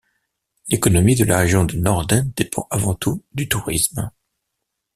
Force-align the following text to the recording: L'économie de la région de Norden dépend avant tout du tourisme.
L'économie 0.69 1.13
de 1.13 1.25
la 1.25 1.37
région 1.37 1.63
de 1.63 1.75
Norden 1.75 2.31
dépend 2.35 2.65
avant 2.71 2.95
tout 2.95 3.23
du 3.35 3.47
tourisme. 3.47 4.09